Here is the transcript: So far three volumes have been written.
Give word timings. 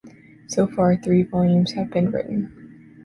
So 0.47 0.65
far 0.65 0.95
three 0.95 1.21
volumes 1.21 1.73
have 1.73 1.91
been 1.91 2.09
written. 2.09 2.97